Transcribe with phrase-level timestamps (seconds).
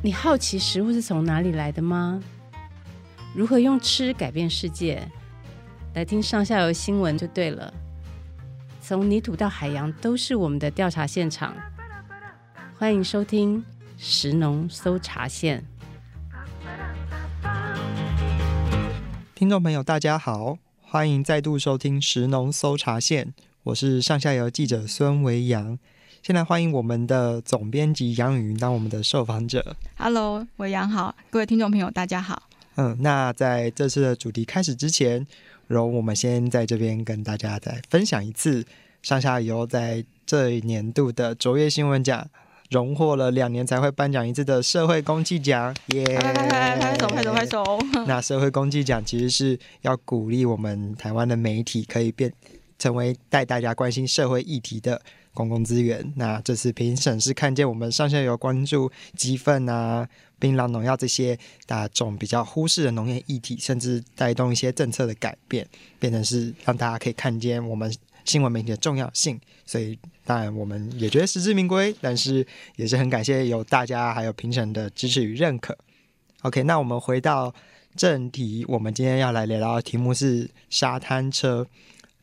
[0.00, 2.22] 你好奇食物是从哪里来的吗？
[3.34, 5.02] 如何用吃改变世界？
[5.94, 7.74] 来听上下游新闻就对了。
[8.80, 11.52] 从泥土到海洋，都是我们的调查现场。
[12.78, 13.64] 欢迎收听
[13.96, 15.64] 食农搜查线。
[19.34, 23.34] 听众朋友，大家好，欢迎再度收听食农搜查线。
[23.64, 25.76] 我是上下游记者孙维阳。
[26.28, 29.74] 先来欢迎我们的总编辑杨雨云当我们的受访者。
[29.96, 32.42] Hello，维阳好，各位听众朋友，大家好。
[32.74, 35.26] 嗯，那在这次的主题开始之前，
[35.68, 38.62] 容我们先在这边跟大家再分享一次
[39.00, 42.28] 上下游在这一年度的卓越新闻奖，
[42.68, 45.74] 荣获了两年才会颁奖一次的社会公济奖。
[45.94, 46.04] 耶！
[46.04, 47.64] 拍手拍手拍手。
[48.06, 52.30] 那社会公济奖其实是要鼓励我们台湾的媒体可以变
[52.78, 55.00] 成为带大家关心社会议题的。
[55.38, 65.64] 公共资源，那这次评审是看见我们上下游关注鸡粪啊、槟榔农药这些大众比较忽视的农业议题，甚至带动一些政策的改变，
[66.00, 69.38] 变成是让大家可以看见我们新闻媒体的重要性。
[69.64, 75.78] 所以当然我们也觉得实至名归，但是也是很感谢有大家还有评审的支持与认可。
[76.42, 77.54] OK，那我们回到
[77.94, 81.64] 正题，我们今天要来聊聊的题目是沙滩车，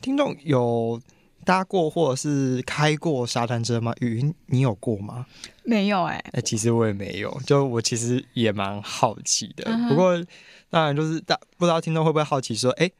[0.01, 1.01] 听众有。
[1.45, 3.93] 搭过或者是开过沙滩车吗？
[4.01, 5.25] 语芸，你有过吗？
[5.63, 6.19] 没有哎、欸。
[6.19, 9.63] 哎、欸，其实我也没有，就我其实也蛮好奇的。
[9.71, 9.87] Uh.
[9.87, 10.21] 不过
[10.69, 12.93] 当然就是大不知道听众会不会好奇说，哎、欸，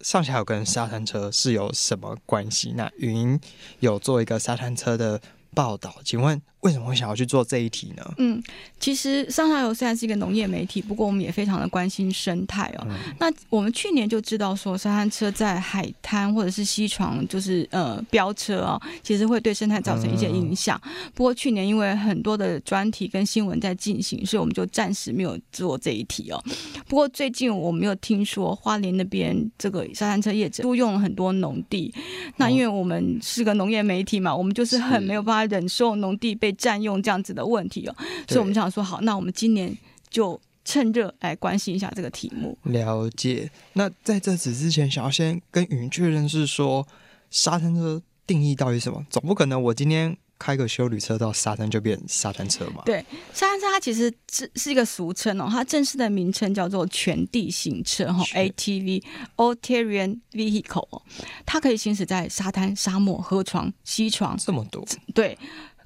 [0.00, 2.72] 上下有跟沙滩车是有什么关系？
[2.76, 3.38] 那语芸
[3.80, 5.20] 有做一个沙滩车的
[5.54, 8.14] 报道，请问为什么会想要去做这一题呢？
[8.18, 8.40] 嗯，
[8.78, 12.86] 其实上下游虽然是一个农业媒体，不过我们也非常的关心生态哦。
[12.88, 20.80] 嗯、那我们去年就知道说，沙滩车在海滩或者是溪床，就是呃飙车哦，其实会对生态造成一些影响。
[20.84, 26.42] 嗯、不过去年因为很多的专题跟新闻在进行，所以我们就暂时没有做这一题哦。
[26.86, 31.92] 不过最近我们又听说花莲那边这个沙滩车业者都用了很多农地，
[32.36, 35.41] 那因为我们是个农业媒体嘛，我们就是很没有办法。
[35.46, 37.96] 忍受农地被占用这样子的问题哦，
[38.28, 39.76] 所以我们想说好，那我们今年
[40.10, 42.56] 就趁热来关心一下这个题目。
[42.64, 43.50] 了解。
[43.72, 46.86] 那在这此之前，想要先跟云确认是说，
[47.30, 49.04] 沙滩车定义到底什么？
[49.10, 52.82] 总不可能我今天开个修旅车到沙滩就变沙滩车嘛？
[52.84, 61.02] 对，沙滩车它其实是是一个俗称哦，它正式的名称叫做全地形车哈，ATV（All Terrain Vehicle），
[61.46, 64.84] 它可以行驶在沙滩、沙漠、河床、溪床，这么多。
[65.14, 65.38] 对。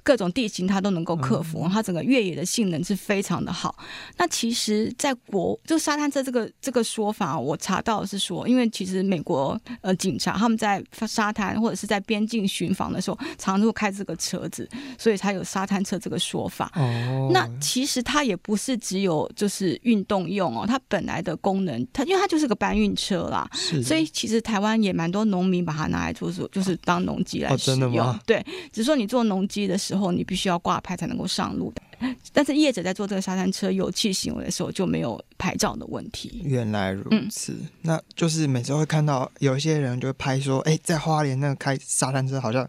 [0.07, 3.75] 各种地形它都能够克服，它整个越野的性能是非常的好。
[4.15, 14.65] 那其实，在国就沙滩车这个这个说法，我查到是说，因为其实美国呃警察他们在沙滩或者是在边境巡防的时候，常常会开这个车子，
[14.97, 16.71] 所以才有沙滩车这个说法。
[16.75, 27.79] 哦，那其实它也不是只有就是运动用哦，它本来的功能，它因为它就是个搬运车啦，是所以其实台湾也蛮多农民把它拿来做做，就是当农机来使用。
[27.81, 28.19] 哦，真的吗？
[28.25, 29.96] 对，只是说你做农机的时候。
[29.97, 36.41] 后你必须要挂牌才能够上路的，但是业者在做这个沙滩车油气行为的时候就没有牌照的问题。
[36.43, 42.67] 原来如此，嗯、那就是每次会看到有一些人就会拍说，哎、欸，在花莲那个开沙滩车好像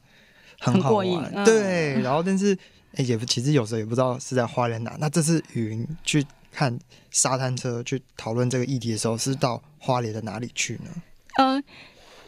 [0.58, 1.94] 很好玩，对。
[1.96, 2.54] 嗯、然后但是
[2.92, 4.96] 哎、欸，也其实有时候也不知道是在花莲哪。
[4.98, 6.78] 那这次语芸去看
[7.10, 10.90] 沙滩车去讨论这个议题的时候，是到花莲的哪里去呢？
[11.38, 11.62] 嗯。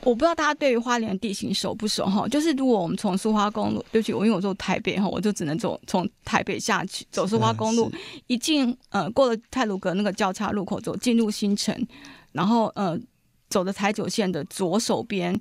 [0.03, 2.27] 我不知道大家对于花莲的地形熟不熟哈？
[2.29, 7.93] 就是如果我们从苏花公路，对不起，我因为我住台北哈，我就只能走从台北下去走苏花公路，
[8.27, 11.75] 一进呃过了泰鲁阁那个交叉路口走进入新城，
[12.33, 12.99] 然后呃
[13.49, 15.39] 走的台九线的左手边，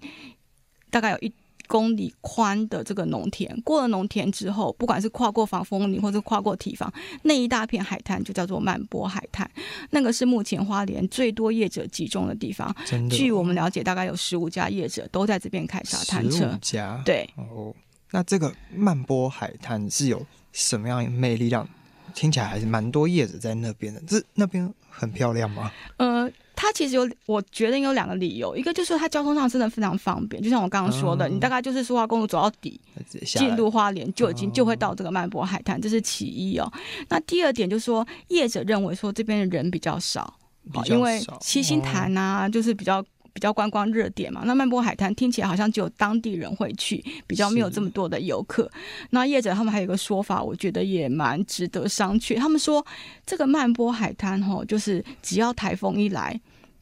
[0.90, 1.32] 大概有一。
[1.70, 6.92] 公里宽的这个农田，过了农田之后，不管是跨过防风林或者跨过堤防，
[7.22, 9.50] 那一大片海滩就叫做曼波海滩。
[9.92, 12.76] 那个是目前花莲最多业者集中的地方。
[13.12, 16.58] 据我们了解，大概有十五家业者都在这边开沙滩车。
[16.60, 17.00] 家？
[17.06, 17.30] 对。
[17.36, 17.72] 哦，
[18.10, 21.50] 那这个曼波海滩是有什么样的魅力？
[21.50, 21.70] 让
[22.16, 24.02] 听起来还是蛮多业者在那边的。
[24.08, 25.72] 这那边很漂亮吗？
[25.98, 26.28] 呃。
[26.62, 32.78] 它其实有，我觉得有两个理由，一个就是它交通上真的非常方便，就像我刚刚说的，嗯、你大概就是苏花公路走到底，
[33.24, 36.70] 进入花莲就已经就会到这个曼波海滩，这是其一哦。
[37.08, 40.38] 那第二点就是说，业者认为说这边的人比较少，
[40.86, 43.02] 因为七星潭啊，哦、就是比较。
[43.34, 48.70] 比较观光热点嘛，那曼波海滩听起来好像只有当地人会去，比较没有这么多的游客。
[49.12, 52.38] 那业者他们还有一个说法，我觉得也蛮值得商榷。
[52.38, 52.86] 他们说
[53.26, 56.40] 这个曼波海滩吼，就是只要台风一来，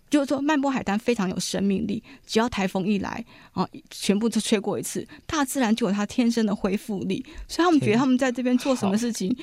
[0.09, 7.25] 就是说曼波海滩非常有生命力，只要台风一来啊，全部都吹过一次，大自然就有它天生的恢复力。
[7.47, 9.35] 所以他们觉得他们在这边做什么事情。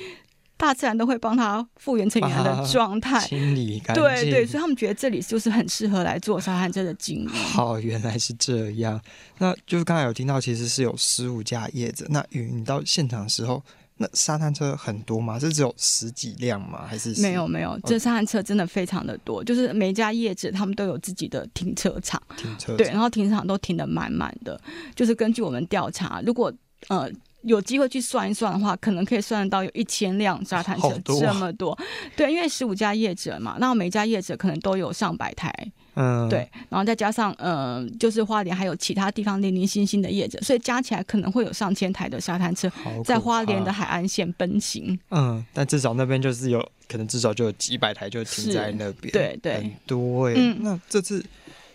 [0.57, 4.01] 大自然都会帮他复原成原来的状态，啊、清理干净。
[4.01, 7.27] 对对，所以他们觉得这里就是很适合来做沙滩车的经营。
[7.27, 8.99] 好，原来是这样。
[9.37, 12.07] 那就是刚才有听到，其实是有十五家叶子。
[12.09, 13.61] 那宇你到现场的时候，
[13.97, 15.37] 那沙滩车很多吗？
[15.37, 16.85] 是只有十几辆吗？
[16.87, 17.77] 还是没有没有？
[17.83, 24.59] 这沙滩车真的非常的多，就是每一家业者他们都有自己的停车场，停车场对，然后停车场都停的满满的。
[24.95, 26.51] 就是根据我们调查，如果
[26.87, 27.11] 呃。
[27.45, 31.83] 有机会去算一算的话，可能可以算得到有一千辆沙滩车这么多，多啊、
[32.15, 35.53] 对，因为十五家业者嘛，那每家业者可能都有上百台，
[35.93, 42.71] 嗯，对，然后再加上嗯、呃，就是花莲还有其他地方零零星星的业者，所以加起来可能会有上千台的沙滩车
[43.03, 44.99] 在花莲的海岸线奔行。
[45.11, 50.39] 嗯，但至少那边就是有可能至少就有几百台就停在那边，对对，很多哎、欸。
[50.39, 51.23] 嗯、那这次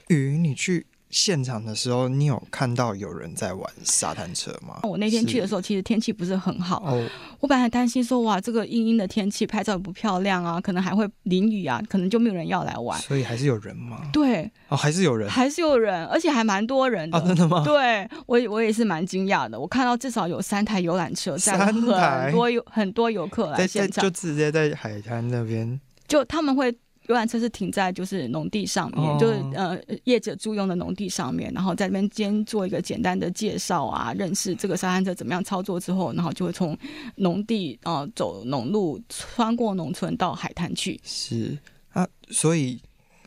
[0.08, 0.84] 宇你去。
[1.10, 4.80] 现场的时候，你有看到有人在玩沙滩车吗？
[4.84, 6.82] 我那天去的时候，其实天气不是很好。
[6.86, 7.04] 哦，
[7.40, 12.98] 我本来担心说，哇，这个阴阴的天气拍照也不漂亮啊，可能还会淋雨啊，可能就没有人要来玩。
[13.00, 14.08] 所以还是有人吗？
[14.12, 17.18] 对，哦，还是有人，还是有人，而且还蛮多人的。
[17.18, 17.64] 哦，真的吗？
[17.64, 19.58] 对，我我也是蛮惊讶的。
[19.58, 26.72] 我看到至少有三台游览车，载了很多游很多游客来现场，就直接在海滩那边，就他们会。
[27.10, 36.78] 游览车是停在就是农地上面，哦、就是呃业者租用的农地上面，然后在那边先做一个简单的介绍啊，认识这个沙滩车怎么样操作之后，然后就会从
[37.16, 41.00] 农地啊、呃、走农路，穿过农村到海滩去。
[41.02, 41.58] 是
[41.92, 42.80] 啊，所以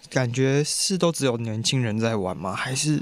[0.09, 2.53] 感觉是都只有年轻人在玩吗？
[2.53, 3.01] 还是？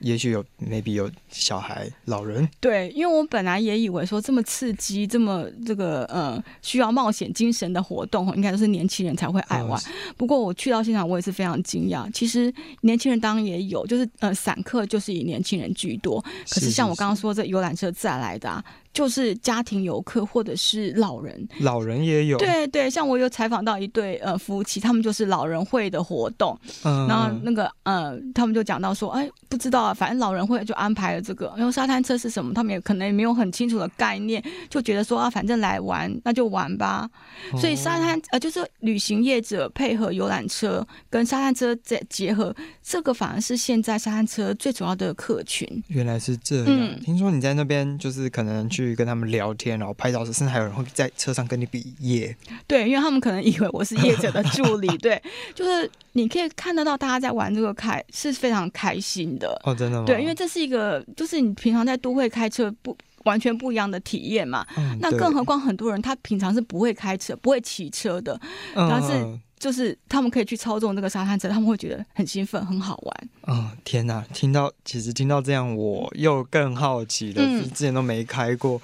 [0.00, 2.48] 也许有，maybe 有小孩、老人。
[2.60, 9.80] 对，因为我本来也以为说这么刺激、这么这个呃需要冒险精神的活动，应该都是年轻人才会爱玩。
[9.86, 12.10] 嗯、不过我去到现场，我也是非常惊讶。
[12.12, 12.52] 其实
[12.82, 16.20] 年轻人当然也有，就是呃散客就是以年轻人居多。
[16.48, 18.64] 可是像我刚刚说这游览车载来的啊。
[18.96, 22.38] 就是家庭游客或者是老人，老人也有。
[22.38, 37.06] 对对，像我有采访到一对呃夫妻，他们就是老人会的活动，嗯，然后那个呃，他们就讲到说，哎，不知道啊，反正老人会就安排了这个，然后沙滩车是什么，他们也可能也没有很清楚的概念，就觉得说啊，反正来玩那就玩吧。
[37.52, 45.68] 哦、所以沙滩呃，就是旅行业者配合游览车跟沙滩车再结合，这个反而是现在沙滩车最主要的客群。
[45.88, 48.85] 原来是这样，嗯、听说你在那边就是可能去。
[48.86, 52.36] 去跟他们聊天，然后拍照时，甚至还有人会在车上跟你比耶。
[52.66, 54.88] 对，因为他们可能以为我是业者的助理。
[54.98, 55.20] 对，
[55.54, 59.60] 就是你可以看得到大家在玩这个开是非常开心的。
[59.64, 60.06] 哦，真的吗？
[60.06, 64.66] 对，因为这是一个，就是你平常在都会开车不完全不一样的体验嘛。
[64.76, 68.40] 嗯、那更何况很多人他平常是不会开车、不会骑车的，
[68.74, 69.38] 但是。
[69.56, 73.28] 嗯就是他们可以去操纵那个沙滩车，他们会觉得很兴奋，很好玩。
[73.46, 74.22] 嗯，天哪！
[74.34, 77.42] 听到其实听到这样，我又更好奇了。
[77.42, 78.80] 嗯、之前都没开过，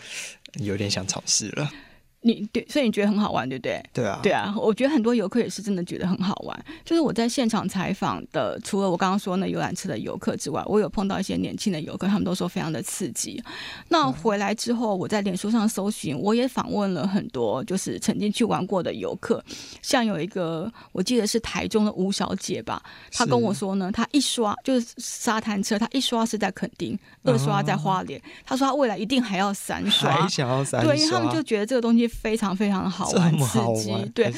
[0.54, 1.70] 有点想尝试了。
[2.24, 3.82] 你对，所以你觉得很好玩，对不对？
[3.92, 6.64] 对啊，对啊，我觉得很多游客也是真的觉得很好玩。
[6.84, 13.42] 就是我在现场采访的，除了我刚刚说那游览车的游客之外，我有碰到一些年轻的游客，他们都说非常的刺激。
[13.88, 19.42] 那回来之后，我在脸书上搜寻，我也访问了很多就是曾经去玩过的游客，
[19.82, 22.80] 像有一个我记得是台中的吴小姐吧，
[23.10, 32.11] 她跟我说呢，她一刷就是沙滩车，她一刷是在垦丁，二刷在花莲，她说她未来一定还要三刷，还想要三刷，对，因为他们就觉得这个东西。
[32.20, 34.10] 非常非常的好玩，好玩刺激。
[34.14, 34.32] 对，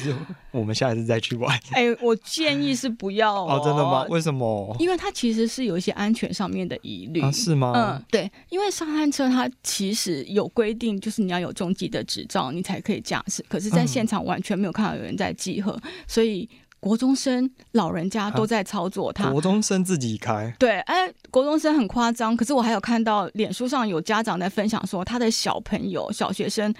[0.51, 1.55] 我们下一次再去玩。
[1.73, 3.61] 哎、欸，我建议是不要哦，哦。
[3.63, 4.05] 真的吗？
[4.09, 4.75] 为什么？
[4.79, 7.21] 因为它其实是有一些安全上面的疑虑。
[7.21, 7.73] 啊，是吗？
[7.75, 13.43] 嗯，对，因为沙滩车它其实有规定，就是你要有中级的执照，你才可以驾驶。
[13.49, 16.49] 可是，在现场完全没有看到有人在集合，嗯、所以。
[16.77, 19.31] 国中生、老人家都在操作它。
[19.31, 20.53] 国中生自己开？
[20.59, 22.37] 对，哎，国中生很夸张。
[22.37, 26.71] 可是我还有看到脸书上有家长在分享说，他的小朋友、小学生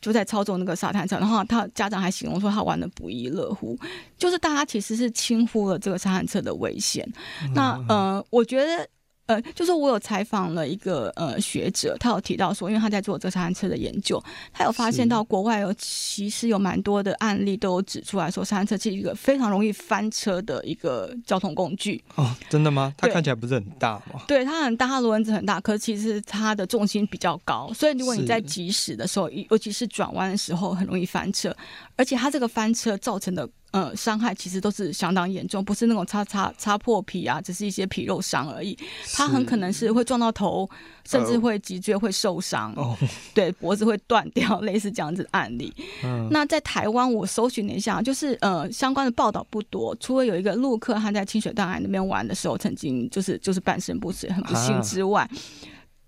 [0.00, 3.78] 就在操作那个沙滩车，然后他家长还形容说他玩的不亦乐乎。
[4.16, 7.06] 就是大家其实是轻忽了这个沙滩车的危险。
[7.42, 8.88] 嗯、那呃，我觉得。
[9.28, 14.22] 呃，就是我有采访了一个呃学者，他有提到说，因为他在做这沙滩车的研究，
[14.54, 22.02] 他有发现到国外有其实有蛮多的案例都有指出来说，沙滩车是一个非常容易翻车的一个交通工具。
[22.14, 22.94] 哦，真的吗？
[22.96, 24.22] 它看起来不是很大吗？
[24.26, 31.54] 对，它很大，它轮子很大，可是其实它的重心比较高，所以如果你在急驶的时候，尤其是转弯的时候，很容易翻车，
[31.98, 33.46] 而且它这个翻车造成的。
[33.70, 38.74] 呃，伤害其实都是相当严重，不是那种擦擦擦破皮啊，只是一些皮肉伤而已。
[39.12, 40.66] 它很可能是会撞到头，
[41.04, 42.96] 甚至会脊椎会受伤，呃、
[43.34, 45.70] 对，脖子会断掉，类似这样子的案例。
[46.02, 55.30] 嗯、那在台湾，我搜寻了一下，就是呃相关的报道不多，除了有一个陆客他在清水断崖那边玩的时候，曾经就是就是半身不遂，很不幸之外，啊、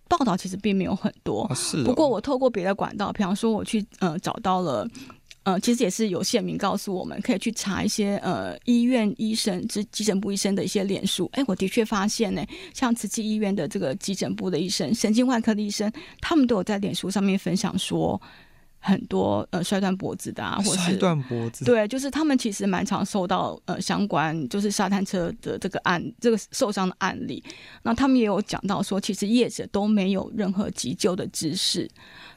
[0.09, 1.43] 报道其实并没有很多。
[1.43, 1.85] 啊、是、哦。
[1.85, 4.89] 不过我透过别的管道，比方说我去呃找到了。
[5.43, 11.29] 呃，其实也是有县民告诉我们，可以去查一些呃医院医生、之急诊部医生的一些脸书。
[11.33, 12.45] 哎，我的确发现呢，
[12.75, 18.21] 像慈济医院的这个急诊部的医生、神经外科的医生，他们都有在脸书上面分享说。
[18.83, 27.45] 很多呃摔断脖子的啊，或是摔断脖子，对，就是他们其实蛮常受到呃相关就是沙滩车的这个案这个受伤的案例。
[27.83, 31.89] 那他们也有讲到说，其实业者都没有任何急救的知识，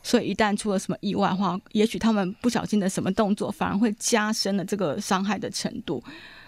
[0.03, 6.03] 所以一旦出了什么意外的话，也许他们不小心的什么动作，反而会加深了这个伤害的程度。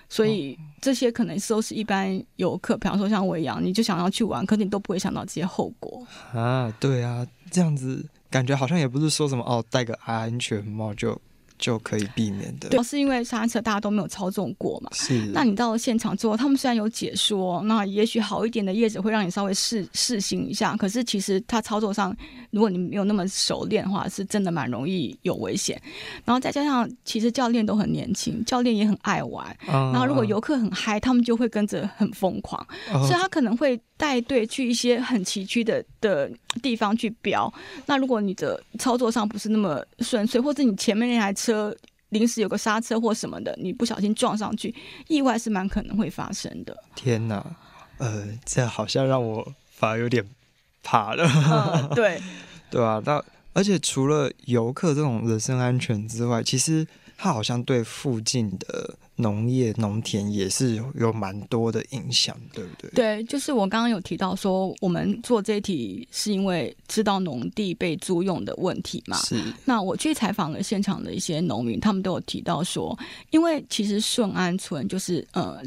[0.07, 6.71] 所以这些可能都是一般游客，比方说像我一样，你就想要去玩，可是你都不会想到这些后果啊。
[6.79, 8.05] 对啊，这样子。
[8.35, 11.17] 感觉好像也不是说什么哦，戴个安全帽就
[11.57, 12.67] 就可以避免的。
[12.67, 14.89] 对，是因为刹车大家都没有操纵过嘛。
[14.91, 15.13] 是。
[15.27, 20.75] 那你到了现场之后，他们虽然有解说，那也许好一点的业者会让你稍微试试行一下。
[20.75, 22.13] 可是其实它操作上，
[22.51, 25.81] 如果你没有那么熟练的话，是真的蛮容易有危险。
[26.25, 29.47] 然后再加上，其实教练都很年轻，教练也很爱玩。
[29.69, 29.93] 嗯。
[29.93, 32.67] 然后如果游客很嗨，他们就会跟着很疯狂。
[32.93, 33.01] 嗯。
[33.07, 33.79] 所以他可能会。
[33.97, 36.29] 带队去一些很崎岖的的
[36.61, 37.51] 地方去飙，
[37.85, 41.75] 那如果你的操作上不是那么顺遂，或者你前面那台车
[42.09, 44.73] 临时有个刹车或什么的，你不小心撞上去，
[45.07, 46.75] 意外是蛮可能会发生的。
[46.95, 47.43] 天哪，
[47.97, 50.25] 呃，这好像让我反而有点
[50.81, 51.27] 怕了。
[51.27, 52.21] 嗯、对，
[52.71, 56.85] 对啊，那而且除了游客这种人身安全之外，其实
[57.17, 58.95] 它好像对附近的。
[59.17, 62.89] 农业、农田也是有蛮多的影响，对不对？
[62.91, 69.15] 对，就是我刚刚有提到说，我们做这一题是因为知道农地被租用的问题嘛。
[69.19, 69.41] 是。
[69.63, 72.93] 那我去采访了现场的一些农民，他们都有提到说，
[73.29, 75.63] 因为其实顺安村就是呃。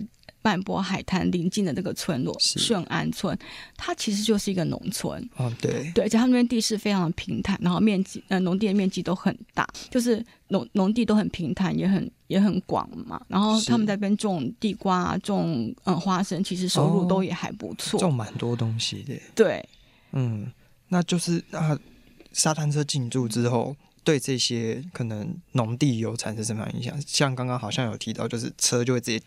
[0.48, 3.38] 曼波海滩临近的那个村落顺安村，
[3.76, 5.22] 它其实就是一个农村。
[5.36, 13.20] 哦，对对，而且它那边地势非常的平坦，然后面积呃农地的面积都很大，就是农农地都很平坦，也很也很广嘛。
[13.28, 19.12] 然后他们在那边种地瓜、种嗯花生，其实收入都也还不错，哦、种蛮多东西的。
[19.34, 19.62] 对，
[20.12, 20.50] 嗯，
[20.88, 21.78] 那就是那
[22.32, 26.98] 沙滩车进驻之后，对这些可能农地有产生什么样影响？
[27.06, 29.22] 像刚刚好像有提到，就是车就会直接。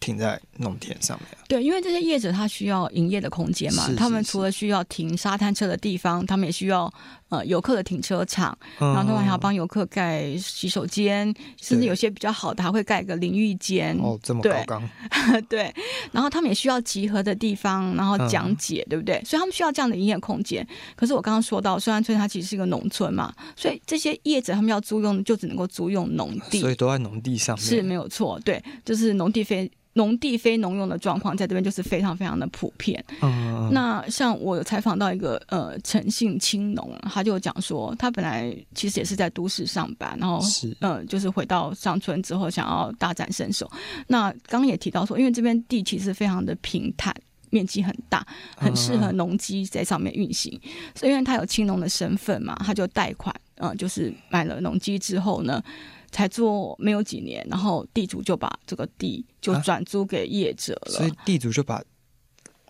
[0.00, 1.28] 停在农田上面。
[1.48, 6.92] 对，因为这些业者他需要营业的空间嘛，他们除了需要停沙滩车的地方，他们也需要
[7.28, 13.96] 呃游客的停车场，嗯、然后他们还要帮游客盖洗手间，甚至有些比较好的还会盖个淋浴间。
[13.98, 14.88] 哦，这么高刚。
[15.48, 15.72] 对，
[16.12, 19.22] 然后他们也需要集合的地方，然后讲解，嗯、对不对？
[19.24, 20.66] 所以他们需要这样的营业空间。
[20.96, 27.64] 可是我刚刚说到，虽然村它其实是一个农村嘛，所以这些业者他们要租用就只能够租用农地，所以都在农地上面。
[27.64, 29.70] 是没有错，对，就是农地非。
[29.94, 33.04] 农地非农用的状况，在这边就是非常非常的普遍。
[33.20, 43.70] 嗯，那像我有采访到一个呃诚信青农，他就讲说，他本来其实也是在都市上班，然后嗯呃就是回到上村之后，想要大展身手。
[44.06, 47.14] 那刚刚也提到说，因为这边地其实非常的平坦，
[47.50, 50.58] 面积很大，很适合农机在上面运行。
[50.64, 55.62] 嗯、所以因为他有青农的身份嘛，他就贷款，呃，就是买了农机之后呢。
[56.10, 61.82] 才做没有几年，然后地主就把这个地就转租给业者了，啊、所以地主就把。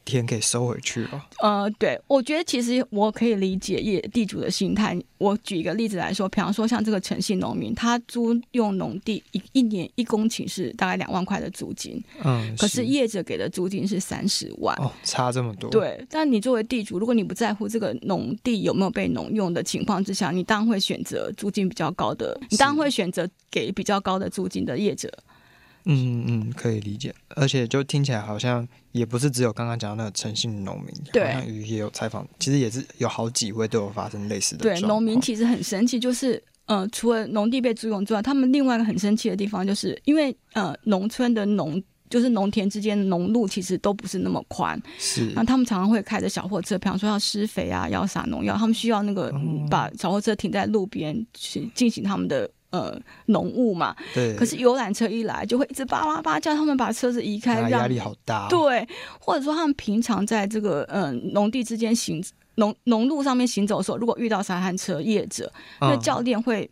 [0.08, 1.26] 田给收回去了。
[1.42, 4.98] 呃，对，我觉得其实我可以理解业地主的心态。
[5.18, 15.68] 我举一个例子来说，比方说像这个诚信农民，他租用农地一一年一公顷是大概两万块的租金，嗯，可是业者给的租金是三十万，哦，差这么多。
[15.70, 25.12] 对，但你作为地主，如果你不在乎这个农地有没有被农用的情况之下，你当然会选择租金比较高的，你当然会选择给比较高的租金的业者。
[25.90, 34.62] 嗯嗯，可以理解，而且就听起来好像也不是只有刚刚讲的那个诚信农民，对，好像也有采访，其实也是有好几位都有发生类似的。
[34.62, 52.50] 对，农民其实很生气，就是呃，除了农地被租用之外，他们另外一个很生气的地方，就是因为呃，农村的农就是农田之间的农路其实都不是那么宽，是，那他们常常会开着小货车，比方说要施肥啊，要撒农药，他们需要那个、嗯、把小货车停在路边去进行他们的。
[52.70, 54.34] 呃，农务嘛，对。
[54.36, 58.48] 可是游览车一来，就会一直叭叭叭叫他们把车子移开，压力好大哦。
[58.50, 58.86] 对，
[59.18, 62.22] 或者说他们平常在这个呃农地之间行
[62.56, 66.70] 农农路上面行走的时候，如果遇到沙滩车业者，那教练会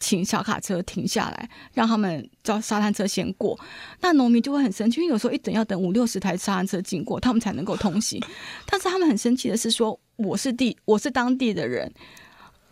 [0.00, 3.56] 请小卡车停下来，让他们叫沙滩车先过。
[4.00, 8.20] 那农民就会很生气，因为有时候一等要等五六十台沙滩车经过，他们才能够通行。
[8.66, 11.92] 但是他们很生气的是说，我是地，我是当地的人。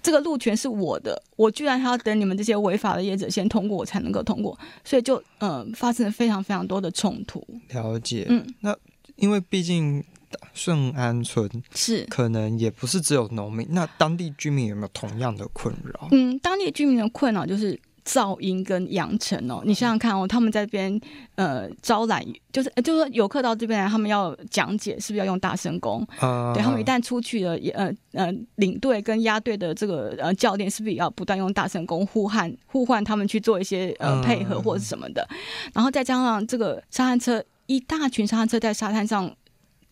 [0.05, 7.43] 这个路权是我的，我居然还要等你们这些违法的业者先通过，我才能够通过，所以就嗯、呃、发生了非常非常多的冲突。
[7.71, 8.77] 了解，嗯，那
[9.17, 10.05] 因为毕竟
[10.53, 16.09] 顺安村是可能也不是只有农民，那当地居民有没有同样的困扰？
[16.13, 19.63] 嗯，当地居民的困扰就是噪音跟扬尘哦。
[19.65, 21.01] 你想想看哦，他们在这边
[21.37, 26.07] 呃招揽，就是就是说游客到这边来，他们要讲解，是不是要用大声公？
[26.19, 35.27] 啊、对他们一旦出去了，呃呃，领队跟押队的这个呃教练，是不是也要不断用大声公呼喊呼唤他们去做一些呃配合或者是什么的？
[35.73, 39.35] 然后再加上这个沙滩车，一大群沙滩车在沙滩上。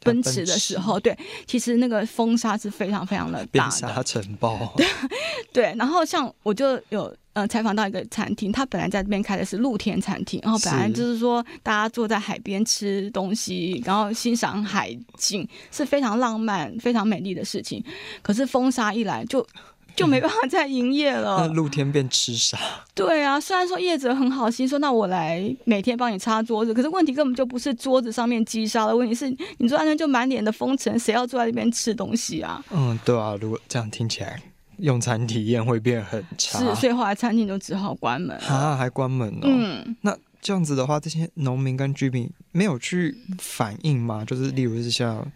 [0.04, 1.16] 奔驰的时候，对，
[1.46, 4.74] 其实那个风沙是非常非常的大的，沙尘暴。
[4.76, 4.84] 对
[5.54, 17.82] 对，然后像我就有呃采访到一个餐厅，他本来在这边开的是露天餐厅，然后本来就是说大家坐在海边吃东西，然后欣赏海景，是非常浪漫、非常美丽的事情。
[18.22, 19.46] 可是风沙一来就。
[19.94, 21.36] 就没办法再营业了。
[21.46, 22.56] 那露天变吃沙。
[22.96, 32.64] 对啊，虽然说业者很好心说，那我来每天帮你擦桌子，可是问题根本就不是桌子上面积沙的问题，是你坐在那就满脸的风尘，谁要坐在那边吃东西啊？
[32.70, 34.40] 嗯，对啊，如果这样听起来，
[34.82, 36.58] 用餐体验会变很差。
[36.58, 38.36] 是，所以后来餐厅就只好关门。
[38.40, 39.40] 啊，还关门哦。
[39.44, 44.24] 嗯，那这样子的话，这些农民跟居民没有去反映吗？
[44.24, 45.26] 就是例如是像，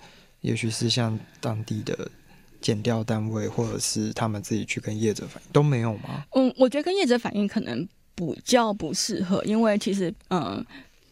[0.42, 2.10] 也许是像当地的。
[2.58, 6.24] 减掉单位或者是他们自己去跟业者反映都没有吗？
[6.34, 10.64] 嗯，我觉得跟业者反映可能比较不适合，因为其实，嗯，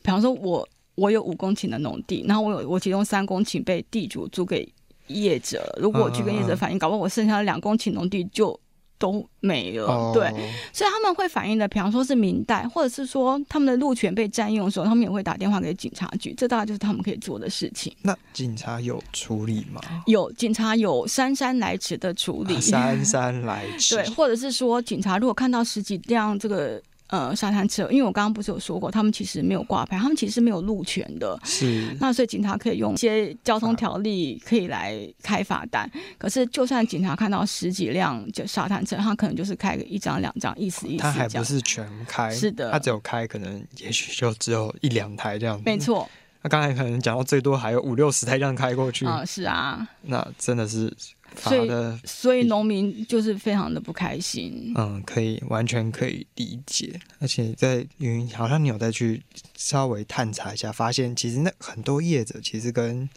[0.02, 4.66] 比方说我我有五公顷的农地，然后我有我其中三公顷被地主租给
[5.08, 8.58] 业者，如果我去跟业者反映，嗯、搞不好我剩下的两公顷农地就。
[8.96, 10.30] 都没了，哦、对，
[10.72, 17.92] 所以他们会反映的，比方说是明代，或者是说他们的路权被占用的时候，他们也会打电话给警察局，这大概就是他们可以做的事情。
[18.00, 19.80] 那警察有处理吗？
[20.06, 23.96] 有，警察有姗姗来迟的处理，姗姗来迟。
[23.98, 26.80] 对，或者是说警察如果看到十几辆这个。
[27.08, 31.38] 呃，沙滩车，因为我刚刚不是有说过，他们其实没有挂牌，他们其实是没有路权的。
[31.44, 31.94] 是。
[32.00, 35.84] 那所以警察可以用一些交通条例可以来开罚单。
[35.84, 41.02] 啊、可是，就算警察看到十几辆就沙滩车，他可能就是开个一张两张，意思意思。
[41.02, 42.30] 他还不是全开。
[42.30, 42.72] 是的。
[42.72, 45.62] 他只有开，可能也许就只有一两台这样子。
[45.66, 46.08] 没错。
[46.40, 49.04] 那刚才可能讲到最多还有五六十台这样开过去。
[49.04, 49.86] 啊、呃，是啊。
[50.02, 50.90] 那真的是。
[51.36, 51.70] 所以，
[52.04, 54.72] 所以农民就是非常的不开心。
[54.76, 56.98] 嗯，可以，完全可以理解。
[57.18, 59.22] 而且在云，好像你有再去
[59.56, 63.08] 稍微探查一下，发现其实那很多业者其实跟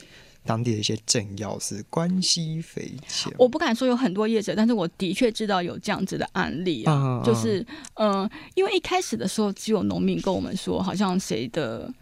[0.45, 3.31] 当地的一些政要是关系匪浅。
[3.37, 11.93] 我不敢说有很多业者，但是我的确知道有这样子的案例啊，嗯、就是嗯、呃，因为一开始的时候只有农民跟我们说，好像谁的。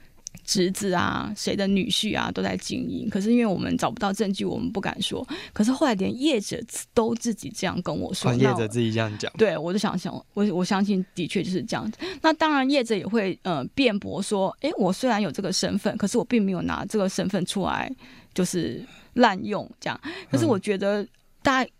[0.45, 3.10] 侄子啊，谁的女婿啊，都在经营。
[3.10, 5.27] 可是因为我们找不到证据，我们不敢说。
[5.51, 6.62] 可是后来连业者
[6.93, 11.97] 都自己这样跟我说，啊、业者自己这样讲，对我就想想，我我相信的确就是这样子。
[12.21, 17.91] 那当然，业者也会呃辩驳说，诶，我虽然有这个身份，可是我并没有拿这个身份出来
[18.34, 19.99] 就是滥用这样。
[20.29, 21.05] 可是我觉得
[21.41, 21.71] 大家。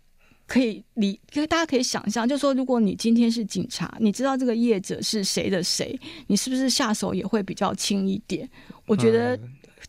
[0.46, 8.48] 可以理，可大家可以想象，就是说，如果你今天是警察，你知道这个业者是谁的谁，你是不是下手也会比较轻一点？
[8.86, 9.38] 我觉得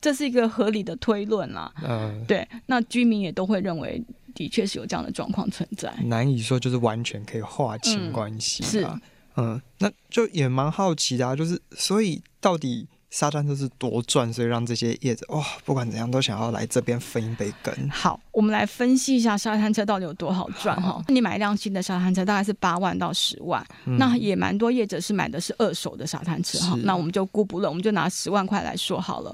[0.02, 1.72] 这是一个合理的推论啦。
[1.84, 5.94] 嗯，对，那居民也都会认为，的确是有这样的状况存在。
[6.06, 8.64] 难以说就是完全可以划清关系。
[8.64, 8.88] 是，
[9.36, 12.88] 嗯，那就也蛮好奇的啊，就是所以到底。
[13.10, 17.90] 沙滩车是多赚，所以让这些业者哇，不管怎样都想要来这边分一杯羹。
[17.90, 21.02] 好，我们来分析一下沙滩车到底有多好赚哈。
[21.08, 26.78] 你买一辆新的沙滩车大概是八万到十万，嗯、那也蛮多业者是买的是二手的沙滩车哈。
[26.84, 29.34] 那我们就估不论，我们就拿十万块来说好了。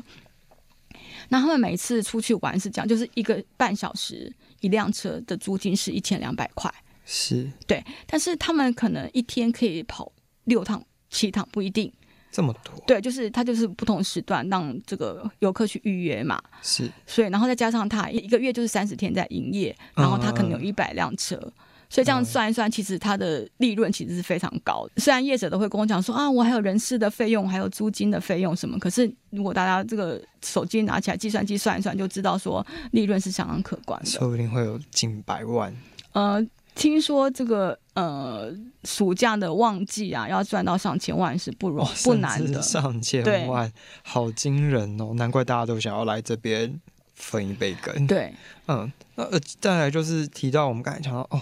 [1.29, 6.71] 那他们每次出去玩是这样，就是一个半小时一辆车的租金是一千两百块，
[7.05, 10.11] 是对，但是他们可能一天可以跑
[10.43, 11.91] 六趟七趟不一定。
[12.33, 21.53] 这么多，对，就是他就是不同时段让这个游客去预约嘛，是，所以然后再加上他一个月就是三十天在营业，然后他可能有一百辆车，嗯、
[21.87, 24.93] 所以这样算一算，其实他的利润其实是非常高的。
[24.99, 35.71] 虽然业者都会跟我讲说啊，我还有人事的费用，还有租金的费用什么，可是如果大家这个手机拿起来计算机算一算，就知道说利润是相当可观的，说不定会有近百万。
[36.13, 36.43] 呃。
[36.75, 38.51] 听说这个呃
[38.83, 45.13] 暑假的旺季啊，要赚到上千万是不容、哦、不难的，上千万，好惊人哦！
[45.15, 46.79] 难怪大家都想要来这边
[47.13, 48.07] 分一杯羹。
[48.07, 48.33] 对，
[48.67, 51.41] 嗯，那呃再来就是提到我们刚才讲到哦，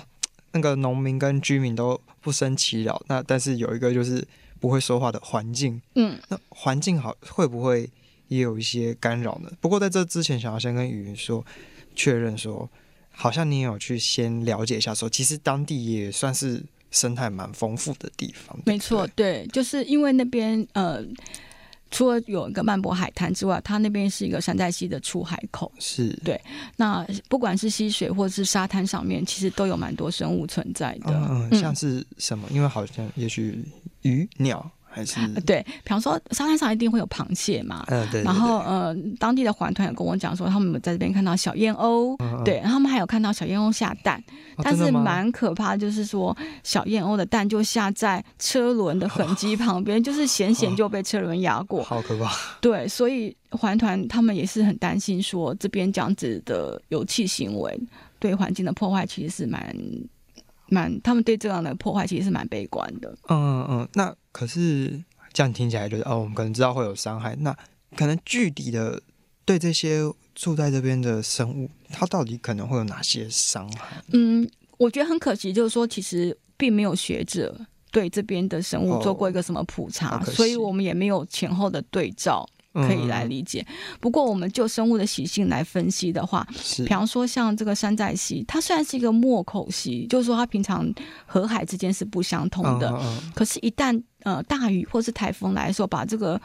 [0.51, 4.25] 那个农民跟居民都不生其扰，那但是有一个就是
[4.59, 7.89] 不会说话的环境，嗯，那环境好会不会
[8.27, 9.49] 也有一些干扰呢？
[9.61, 11.45] 不过在这之前，想要先跟宇云说
[11.95, 12.69] 确认说。
[13.11, 18.57] 好像你也有去先了解一下说，说其实当地也算是生态蛮丰富的地方。
[18.65, 21.03] 没错，对，就是因为那边呃，
[21.89, 25.71] 除了有一个曼博海滩之外，它那边是一个山寨溪的出海口。
[25.79, 26.39] 是对。
[26.77, 31.11] 那不管是溪水或者是沙滩上面，其实都有蛮多生物存在的。
[31.11, 32.47] 嗯，嗯，像是什么？
[32.51, 33.63] 因为好像也许
[34.01, 34.71] 鱼鸟。
[34.93, 38.23] 还是对，比方说沙滩上一定会有螃蟹嘛，嗯对，对，对。
[38.23, 44.21] 然后呃，当地的环团也跟我讲说，他们在这边看到小燕鸥，嗯、对，他们还有看到小燕鸥下蛋，
[44.57, 52.31] 哦、但是蛮可怕，就是说小燕鸥的蛋就下在车轮的痕迹旁边，哦、就是险险 就被车轮压过，好可怕。
[52.59, 57.79] 对，所以环团他们也是很担心，说这边这样子的油气行为
[58.19, 59.73] 对环境的破坏，其实是蛮
[60.71, 63.15] 蛮，他们对这样的破坏其实是蛮悲观的。
[63.29, 64.11] 嗯嗯，那。
[64.33, 64.97] 可是
[65.33, 67.35] 这样听起来就是哦，我们可能知道会有伤害。
[67.41, 67.53] 那
[67.97, 68.97] 可能具体的
[69.43, 69.99] 对这些
[70.33, 74.01] 住在这边的生物，它到底可能会有哪些伤害？
[74.13, 77.53] 嗯，我觉得很可惜，就是说其实并没有学者
[77.91, 82.47] 对这边的生物做过一个什么普查，哦，所以我们也没有前后的对照。
[82.73, 83.65] 可以来理解，
[83.99, 90.89] 不过我们就生物的习性来分析的话，比方说像这个山寨溪，它虽然是一个莫口溪，就是说它平常
[91.25, 92.89] 河海之间是不相通的，
[93.35, 96.39] 可是，一旦呃大雨或是台风来的时候，把这个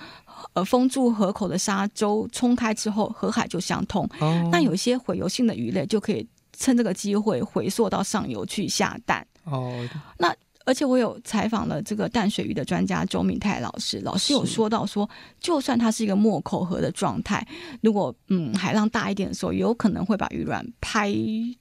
[0.55, 4.09] 呃封住河口的沙洲冲开之后，河海就相通。
[4.51, 6.27] 那有一些洄游性的鱼类就可以
[6.59, 9.25] 趁这个机会回溯到上游去下蛋。
[9.45, 10.35] 哦，那。
[10.67, 15.09] 而且我有采访了这个淡水鱼的专家周明泰老师，老师有说到说，
[15.41, 17.47] 就算它是一个没口河的状态，
[17.81, 21.15] 如果嗯海浪大一点的时候，有可能会把鱼卵拍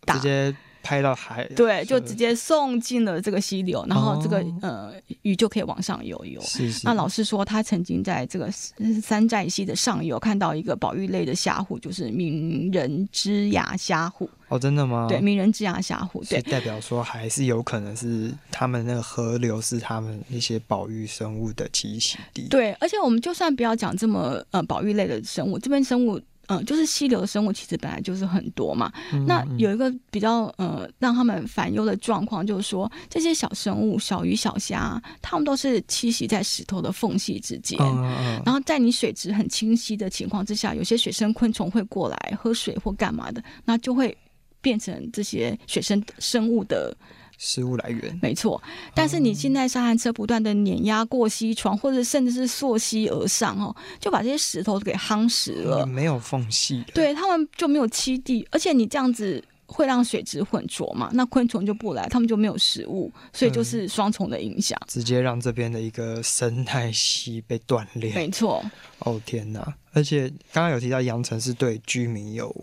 [0.06, 0.20] 打。
[0.86, 4.94] 拍到海，对，就直接送进了这个溪流，然后这个、哦、呃
[5.24, 6.40] 鱼就可以往上游游。
[6.42, 6.82] 是是。
[6.86, 8.48] 那老师说，他曾经在这个
[9.02, 14.30] 山寨溪的上游看到一个保育类的虾虎，就是名人之牙虾虎。
[14.48, 15.08] 哦，真的吗？
[15.10, 22.48] 对，名人之牙虾虎，对，代表说还是有可能是他们那个河流是他们一些保育生物的栖息地。
[22.48, 26.22] 对，而且我们就算不要讲这么呃保育类的生物，这边生物。
[26.48, 28.92] 嗯，就是溪流的生物其实本来就是很多嘛。
[29.14, 37.80] 嗯、那有一个比较呃让他们烦忧的状况，就是说这些小生物、小鱼、小虾，它们都是栖息在石头的缝隙之间。
[37.82, 44.16] 嗯、然后在你水质很清晰的情况之下，有些水生昆虫会过来喝水或干嘛的，那就会
[44.62, 46.96] 变成这些水生生物的。
[47.38, 48.62] 食物来源没错，
[48.94, 68.14] 但是你现在沙滩车不断的碾压过溪床，或者甚至是溯溪而上哦，就把这些石头给夯实了，没有缝隙，对他们就没有栖地，而且你这样子会让水质浑浊嘛，那昆虫就不来，他们就没有食物，所以就是双重的影响，嗯，直接让这边的一个生态系被断裂。
[68.14, 68.64] 没错，
[69.00, 69.76] 哦天哪！
[69.92, 72.56] 而且刚刚有提到扬城是对居民有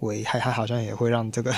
[0.00, 1.54] 危害，它好像也会让这个。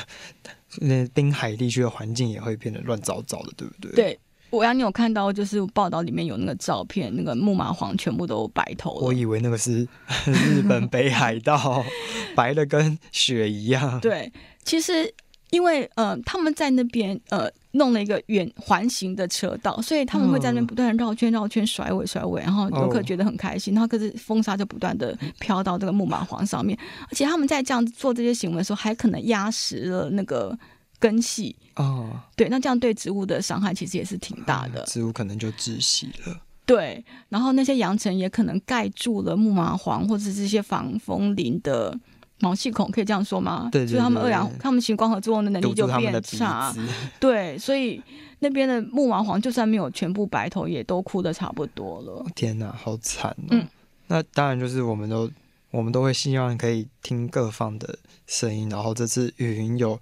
[0.77, 3.93] 那滨海地区的环境也会变得乱糟糟的，对不对？
[3.93, 4.19] 对，
[4.51, 9.07] 我让你有看到，就是报道里面有那个照片，那个木麻黄全部都白头了。
[9.07, 9.87] 我以为那个是
[10.27, 11.85] 日本北海道，
[12.37, 13.99] 白的跟雪一样。
[14.01, 14.33] 对，
[14.65, 15.15] 其实。
[15.51, 23.73] 因为呃，他们在那边呃弄了一个圆环形的车道，所以他们会在那边不断的绕圈绕圈甩尾甩尾，然后游客觉得很开心。
[23.73, 26.79] 然后可是风沙就不断的飘到这个木麻黄上面，
[27.11, 30.57] 而且他们在这样做这些行为的时候，还可能压实了那个
[30.99, 32.11] 根系哦。
[32.37, 36.41] 对，那这样对植物的伤害其实也是挺大的，植物可能就窒息了。
[36.67, 41.99] 对，然后那些扬尘也可能盖住了木麻黄或者是这些防风林的。
[42.41, 43.69] 毛细孔可以这样说吗？
[43.73, 46.75] 对，对，对，所以他们二氧，他们行光合作用的能力就变差。
[47.19, 48.01] 对，所以
[48.39, 52.25] 那边的木麻黄就算没有全部白头，也都枯的差不多了。
[52.35, 53.51] 天哪，好惨哦！
[53.51, 53.67] 嗯，
[54.07, 55.31] 那当然就是我们都
[55.71, 59.99] 我们都会希望可以听各方的声音，然后这次雨云有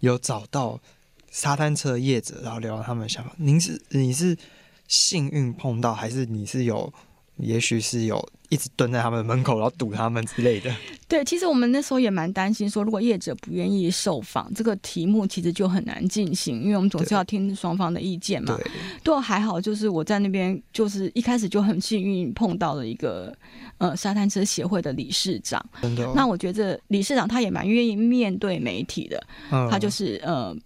[0.00, 0.80] 有找到
[1.30, 3.32] 沙滩车业者，然后聊聊他们的想法。
[3.36, 4.36] 您是你是
[4.88, 6.92] 幸运碰到，还是你是有？
[7.38, 10.74] 也许是有一直蹲在他们门口，然后堵他们之类的。
[11.08, 18.56] 对，其实我们那时候也蛮担心，说如果业者不愿意受访，这个题目其实就很难进行，因为我们总是要听双方的意见嘛。
[18.56, 18.70] 对，
[19.02, 23.36] 都还好，就是我在那边，就是一开始就很幸运碰到了一个
[23.78, 25.64] 呃沙滩车协会的理事长。
[25.82, 26.12] 真的哦？
[26.14, 30.56] 那我觉得理事长他也蛮愿意面对媒体的，嗯，他就是呃。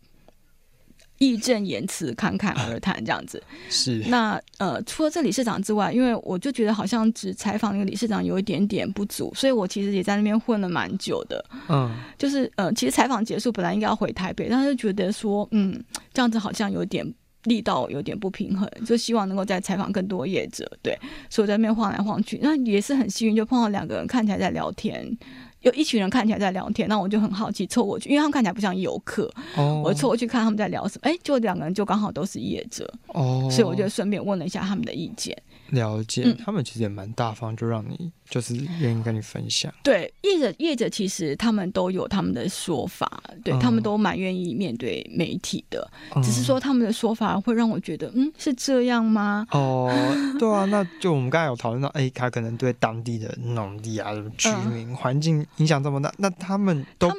[1.19, 11.45] 义正言辞、侃侃而谈这样子， 是那呃，除了这理事长之外，因为我就觉得好像只采访那个理事长有一点点不足，所以我其实也在那边混了蛮久的。
[11.69, 15.79] 嗯，就是呃，其实采访结束本来应该要回台北，但是就觉得说，嗯，
[16.13, 17.05] 这样子好像有点
[17.45, 20.71] 力道有点不平衡，就希望能够再采访更多业者。
[20.83, 20.99] 对，
[21.31, 25.17] 所以我在那边晃来晃去，那也是很幸运，就碰到两个人看起来在聊天。
[25.63, 29.85] 有一群人看起来在聊天，那我就很好奇凑过去，因为他们看起来不像游客，oh.
[29.85, 31.11] 我凑过去看他们在聊什么。
[31.11, 33.51] 哎，就两个人就刚好都是业者，哦，oh.
[33.51, 35.37] 所以我就顺便问了一下他们的意见。
[35.71, 39.73] 了解，嗯、他们其实也蛮大方，就让你就是愿意跟你分享。
[39.83, 49.47] 对，业者业者其实他们都有他们的说法，对、嗯、他们都蛮愿意面对媒体的，嗯、只是说他们的说法会让我觉得，嗯，是这样吗？
[49.51, 49.91] 哦，
[50.39, 57.11] 对啊，那就我们刚才有讨论到，哎，他可能对当地的农地啊、居民环境影响这么大，那他们都。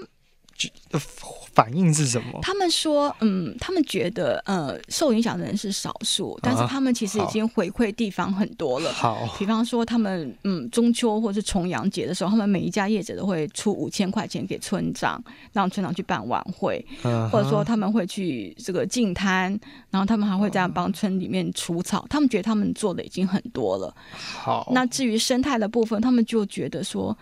[1.54, 2.40] 反应是什么？
[2.42, 8.94] 他们说，嗯，他们觉得，呃，受影响的人是少数，但是他们其实已经回馈地方很多了。
[8.94, 22.06] 好，比方说，他们，嗯，中秋或是重阳节的时候，他们每一家业者都会出五千块钱给村长，让村长去办晚会，嗯、或者说他们会去这个净摊，然后他们还会这样帮村里面除草。
[22.10, 23.94] 他们觉得他们做的已经很多了。
[24.12, 27.18] 好，那至于生态的部分，他们就觉得说。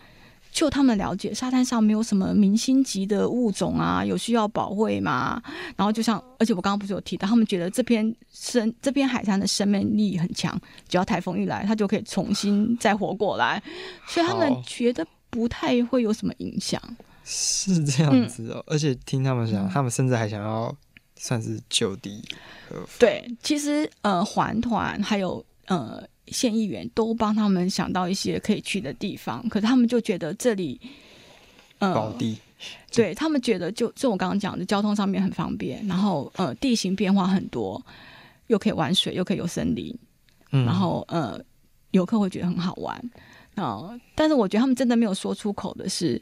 [0.52, 5.42] 就他们了解，沙滩上没有什么明星级的物种啊，有需要保卫吗？
[5.76, 13.62] 然后就像，而且我刚刚不是有提到，他们觉得这片生这片海滩的生命力很强，只要台风一来，它就可以重新再活过来，
[14.08, 16.82] 所以他们觉得不太会有什么影响。
[17.24, 20.76] 是这样子哦，嗯、而且听他们讲，嗯、他们甚至还想要
[21.16, 22.24] 算是就地。
[22.98, 26.04] 对，其实呃，环团还有呃。
[26.30, 30.80] 县议员都帮他们想到一些可以去的地方，可是他们就觉得这里，
[31.80, 32.38] 呃，高低，
[32.92, 37.84] 对他们觉得就就我刚刚讲的，交通上面很方便，然后呃，地形变化很多，
[38.48, 39.96] 又可以玩水，又可以有森林，
[40.52, 41.40] 嗯，然后呃，
[41.92, 42.96] 游客会觉得很好玩
[43.56, 46.22] 啊，呃，但是我觉得他们真的没有说出口的是，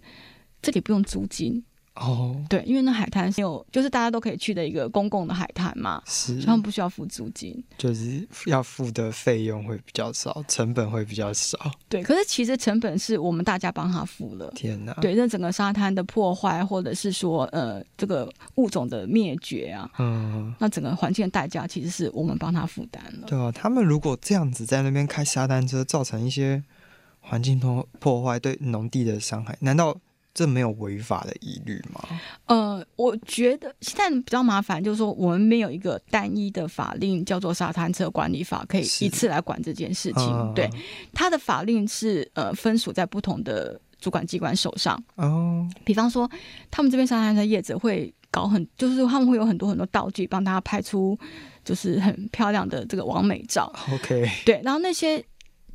[0.61, 1.63] 这里不用租金。
[1.95, 11.57] 哦，对，因为那海滩是有，就是大家都可以去的一个公共的海滩嘛，是，他们不需要付租金，就是要付的费用会比较少，成本会比较少。
[11.87, 14.51] 对，可是其实成本是我们大家帮他付了。
[14.55, 14.93] 天哪！
[14.95, 23.27] 对，那整个沙滩的破坏，或者是说呃这个物种的灭绝啊，嗯，那整个环境的代价其实是我们帮他负担了。
[23.27, 26.61] 对啊，他们如果这样子在那边开沙滩车，造成一些
[27.21, 29.95] 环境破破坏，对农地的伤害，难道？
[30.35, 32.03] 这没有违法的疑虑吗？
[32.47, 40.23] 呃，我觉得现在比较麻烦，就是说我们没有一个单一的法令叫做《沙滩车管理法》，可以一次来管这件事情。
[40.25, 40.69] 嗯、对，
[41.13, 45.01] 它的法令是呃分属在不同的主管机关手上。
[45.15, 46.29] 哦，比方说，
[46.69, 51.17] 他们这边沙滩车业者会搞很，就是他们会有很多很多道具帮大家拍出
[51.63, 53.73] 就是很漂亮的这个完美照。
[53.93, 55.23] OK，对，然后那些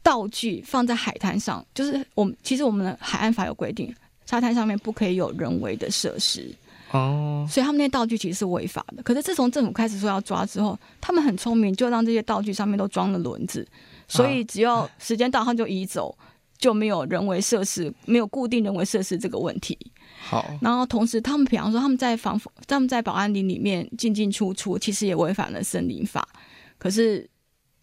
[0.02, 3.90] 道具放在海滩上，就是我们其实我们的海岸法有规定。
[4.30, 6.54] 沙滩上面不可以有人为的设施
[6.92, 9.02] 哦，所以他们那些道具其实是违法的。
[9.02, 13.66] 可是自从政府开始说要抓之后，他们很聪明，就让这些道具上面都装了轮子，
[14.06, 16.16] 所以只要时间到，他就移走，
[16.58, 19.76] 就没有人为设施，没有固定人为设施这个问题。
[20.20, 26.28] 好，然后同时他们比方说他们在防他们在保安林里面进进出出，其实也违反了森林法。
[26.78, 27.28] 可是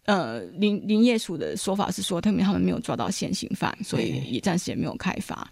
[0.04, 5.50] 呃林林业署的说法是说，他们他们没有抓到现行犯，所以也暂时也没有开发。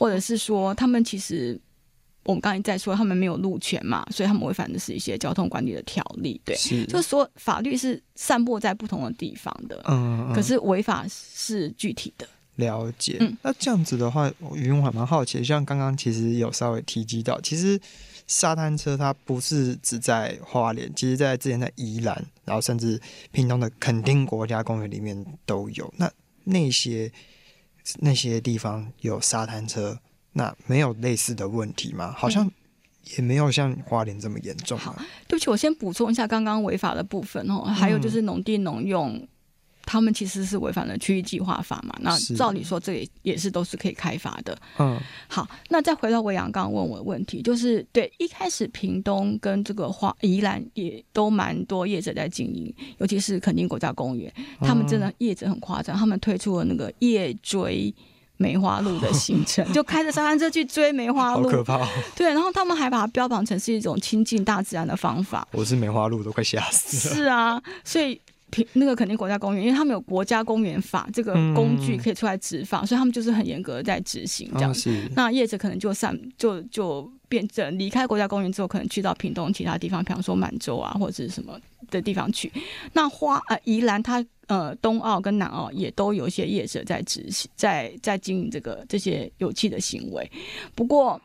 [0.00, 1.60] 或者是说，他们其实
[2.24, 12.26] 我们刚才在说，他们没有路权嘛，所以他们违反的是一些交通管理的条例，对，是就是说法律是散布在不同的地方的，嗯，嗯，可是违法是具体的。
[12.56, 17.78] 了解，嗯，那这样子的话，因为我还蛮好奇，像刚刚其实有稍微提及到，其实
[18.26, 22.98] 沙滩车它不是只在花莲，其实在之前在宜兰，然后甚至
[23.32, 26.10] 屏东的垦丁国家公园里面都有，那
[26.44, 27.12] 那些。
[28.00, 29.98] 那些地方有沙滩车，
[30.32, 32.14] 那没有类似的问题吗？
[32.16, 32.50] 好像
[33.16, 34.78] 也没有像花莲这么严重。
[34.78, 34.94] 好，
[35.26, 37.62] 对不起，我先补充一下刚刚违法的部分哦。
[37.64, 39.14] 还有就是农地农用。
[39.14, 39.28] 嗯
[39.90, 41.92] 他们其实是违反了区域计划法嘛？
[41.98, 44.56] 那照理说，这也也是都是可以开发的。
[44.78, 57.92] 嗯，好，那再回到维扬刚刚问我的问题，就是对一开始屏东跟这个花宜兰也都蛮多业者在经营，尤其是垦丁国家公园，他们真的业者很夸张，他们推出了那个夜追
[58.36, 61.88] 梅花鹿的行程， 就开着沙滩车去追梅花鹿，好可怕哦。
[62.14, 65.48] 对，然后他们还把它标榜成是一种亲近大自然的方法。
[65.50, 67.16] 我是梅花鹿都快吓死了。
[67.16, 68.20] 是啊，所以。
[68.72, 74.70] 那个肯定国家公园，因为他们有国家公园法这个工具可以出来执法，嗯、所以他们就是很严格的在执行这样。
[74.70, 74.74] 哦、
[75.14, 81.58] 那业者可能就散就就变成离开国家公园之后，可能去到屏东其他地方，比方说满洲啊或者是什么
[81.90, 82.50] 的地方去。
[82.92, 90.30] 那花呃宜兰它呃东澳跟南澳也都有一些业者在执行，在在经营这个这些有气的行为。
[90.74, 91.20] 不过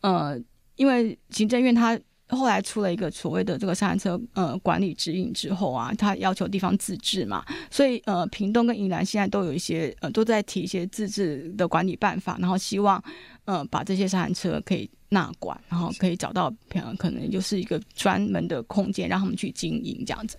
[0.00, 0.38] 呃，
[0.76, 1.98] 因为行政院它。
[2.36, 13.02] 后来出了一个所谓的这个三车呃管理指引之后啊，他要求地方自治嘛，所以呃屏东跟宜兰现在都有一些呃都在提一些自治的管理办法，然后希望
[13.44, 16.52] 呃把这些三车可以纳管，然后可以找到
[16.98, 20.36] 可能就是一个专门的空间让他们去经营这样子，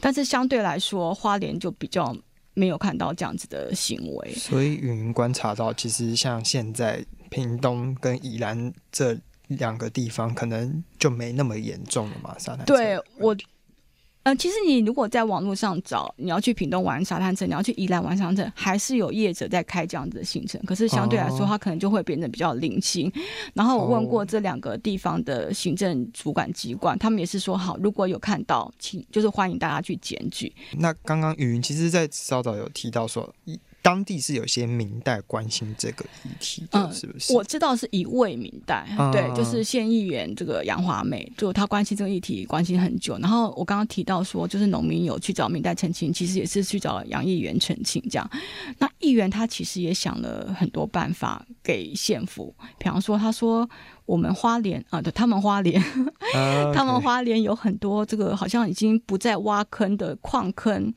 [0.00, 2.16] 但是相对来说花莲就比较
[2.54, 9.18] 没有看到这样子的行为，所以云观察到其实像现在屏东跟宜兰这。
[9.54, 12.64] 两个地方可能就没那么严重了嘛，沙滩。
[12.66, 13.36] 对我，
[14.22, 20.58] 呃，其实你如果在网络上找，你要去屏东玩沙滩车，你要去宜兰玩沙滩车，还是有业者在开这样子的行程。
[20.64, 23.06] 可是相对来说，它可能就会变得比较零星。
[23.08, 23.12] 哦、
[23.52, 30.50] 然后我问过这两个地方的行政主管机关，哦、他们也是说好，如果有看到，请就是欢迎大家去检举。
[30.78, 33.30] 那刚刚雨云其实在稍早有提到说
[33.84, 37.34] 当地是有些明代关心这个议题的，是不是？
[37.34, 43.18] 嗯、我知道是一位明代，嗯、对，就是县议员这个杨华美，就他关心这个议题关心很久。
[43.18, 48.30] 然后我刚刚提到说，就是农民有去找明代澄清，其实也是去找杨议员澄清这样。
[48.78, 53.68] 那议员他其实也想了很多办法给县府，比方说他说。
[54.06, 55.80] 我们花莲啊，对，他们花莲，
[56.34, 56.74] uh.
[56.74, 60.92] 他们花莲有很多这个好像已经不再挖坑的矿坑，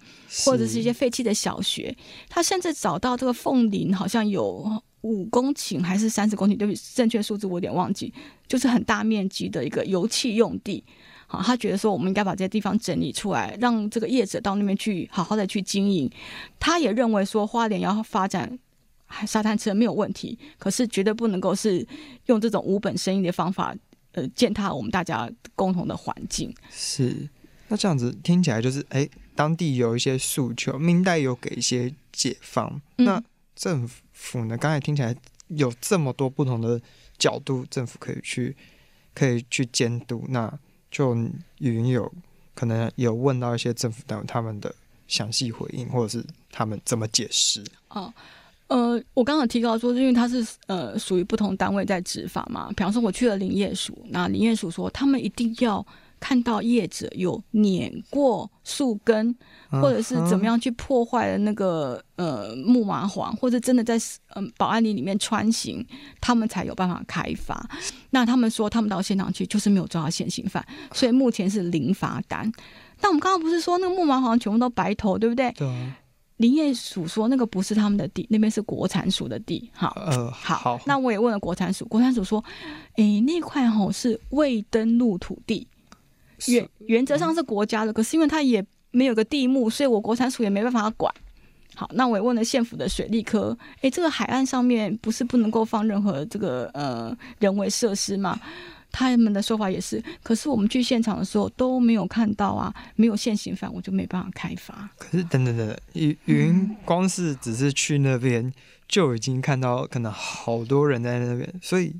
[0.45, 1.95] 或者是一些废弃的小学。
[2.27, 8.13] 他甚至找到这个凤林，好像有五公顷还是三十公顷，对不起，正确数字我有点忘记，
[8.45, 10.83] 就是很大面积的一个油气用地。
[11.27, 16.09] 好，他觉得说我们应该把这些地方整理出来，让这个业者到那边去好好的去经营。
[16.59, 18.59] 他也认为说花莲要发展。
[19.25, 21.85] 沙滩车没有问题，可是绝对不能够是
[22.25, 23.75] 用这种无本生意的方法，
[24.11, 26.53] 呃，践踏我们大家共同的环境。
[26.69, 27.27] 是，
[27.69, 33.23] 那这样子听起来就是，哎，当地有一些诉求，明代有给一些解放，嗯、那
[33.55, 34.57] 政府呢？
[34.57, 35.15] 刚才听起来
[35.47, 36.79] 有这么多不同的
[37.17, 38.55] 角度，政府可以去
[39.15, 40.25] 可以去监督。
[40.29, 40.51] 那
[40.91, 42.11] 就雨云有
[42.53, 44.73] 可能有问到一些政府单位他们的
[45.07, 47.63] 详细回应，或者是他们怎么解释？
[47.89, 48.13] 哦。
[48.67, 52.69] 呃，我刚刚提到说，因为它是呃属于不同单位在执法嘛。
[52.75, 55.85] 比方说，我去了林业署，那林业署说，他们一定要
[56.19, 59.33] 看到业者有碾过树根，
[59.69, 63.95] 或者是怎么样去破坏了那个呃木麻黄，或者真的在
[64.35, 65.85] 嗯、呃、保安林里面穿行，
[66.19, 67.69] 他们才有办法开罚。
[68.09, 72.51] 那他们说，他们到现场去就是没有抓到现行犯，所以目前是零罚单。
[72.99, 75.51] 但我们刚刚不是说那个木麻黄全部都白头，对不对？
[75.51, 75.67] 对。
[76.37, 79.69] 林业署说那个不是他们的地，那边是国产署的地。
[79.73, 82.43] 好，呃，好，好，那我也问了国产署，国产署说，
[82.95, 85.67] 哎、欸，那块吼是未登录土地，
[86.47, 91.13] 原原则上是国家的，可是因为它也没有个地目，所以我国产署也没办法管。
[91.75, 98.39] 好，那我也问了县府的水利科，哎、欸，这个海岸上面不是不能够放任何这个呃人为设施吗？
[98.99, 104.89] 他们的说法也是，可是我们去现场的时候都没有看到啊，没有现行犯，我就没办法开发。
[104.97, 108.51] 可是等等等等，雨云光是只是去那边
[108.87, 111.93] 就已经看到可能好多人在那边，所以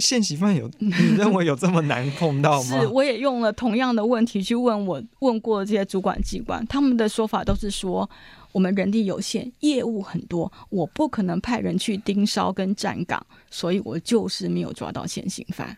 [0.00, 2.80] 现行犯有你认为有这么难碰到吗？
[2.84, 8.08] 是，我也用了同样的问题去问我问过的这些主管机关，他们的说法都是说
[8.52, 15.74] 我们人力有限，业务很多，我不可能派人去盯梢跟站岗，所以我就是没有抓到现行犯。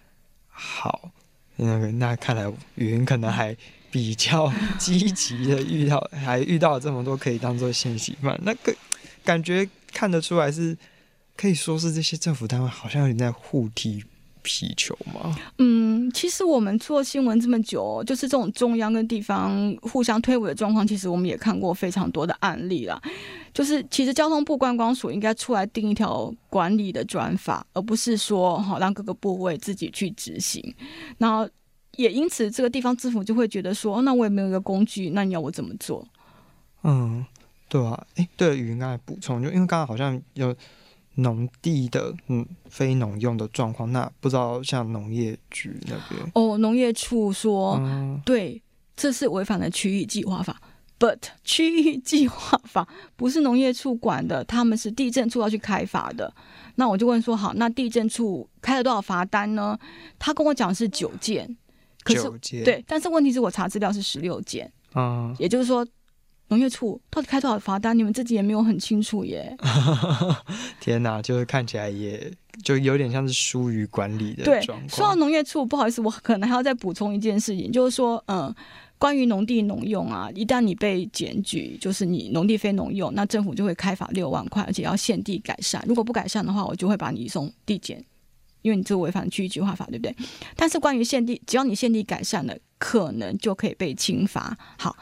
[0.57, 1.11] 好，
[1.57, 3.57] 那个那看来云可能还
[3.90, 8.75] 比较积极的遇到，还遇到这么多可以当做信息嘛，那个
[9.25, 10.77] 感觉看得出来是
[11.37, 14.05] 可以说是这些政府单位好像有点在护体
[14.45, 15.35] 皮球吗？
[15.59, 23.01] 嗯，其实我们做新闻这么久，就是这种中央跟地方互相推诿的状况，其实我们也看过非常多的案例啦。
[23.53, 30.63] 就是其实交通部观光署应该出来定一条管理的专法，而不是说好让各个部位自己去执行。
[31.19, 31.49] 然后
[31.97, 36.07] 也因此，这个地方政府就会觉得说，那我也没有一个工具，那你要我怎么做？
[36.83, 37.25] 嗯，
[37.69, 40.55] 对啊，哎，对，雨云刚才补充，就因为刚刚好像有。
[41.16, 48.61] 农地的嗯非农用的状况，那不知道像农业局那边哦，农业处说、嗯、对，
[48.96, 50.61] 这是违反了区域计划法。
[50.98, 56.33] But 区域计划法 不是农业处管的，他们是地震处要去开罚的。
[56.77, 59.79] 那我就问说，好，那地震处开了多少罚单呢？
[60.18, 61.57] 他跟我讲是九件，
[62.05, 65.87] 可是九件对，但是问题是我查资料是十六件，嗯，也就是说。
[66.49, 67.97] 农业处到底开多少罚单？
[67.97, 69.57] 你们自己也没有很清楚耶。
[70.79, 72.31] 天哪，就是看起来也
[72.63, 74.45] 就有点像是疏于管理的。
[74.45, 78.55] 对，说到农业处，不好意思，我可能还要再补充一件事情，就是说，嗯，
[78.99, 85.83] 关于农地农用啊，一旦你被检举，就是你农地非农用，那政府就会开罚六万块，而且要限地改善。
[85.88, 88.05] 如果不改善的话，我就会把你移送地检。
[88.61, 90.15] 因为你这个违反区域计划法，对不对？
[90.55, 94.57] 但是关于限地，只要你限地改善了，可能就可以被轻罚。
[94.79, 94.95] 好。